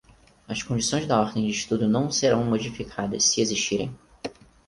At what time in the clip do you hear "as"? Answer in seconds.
0.49-0.63